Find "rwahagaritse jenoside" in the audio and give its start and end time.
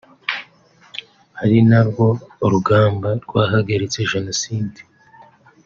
3.23-4.79